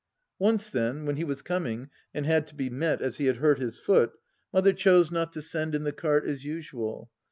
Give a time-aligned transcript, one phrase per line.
[0.39, 3.59] Once, then, when he was coming and had to be met as he had hurt
[3.59, 4.13] his foot.
[4.51, 7.11] Mother chose not to send in the cart as usual.